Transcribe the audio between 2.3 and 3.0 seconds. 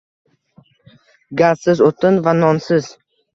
nonsiz